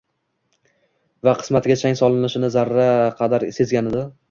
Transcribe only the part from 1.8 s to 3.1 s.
chang solinishini zarra